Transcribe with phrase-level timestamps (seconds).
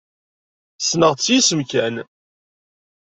[0.79, 1.95] Ssneɣ-tt s yisem kan.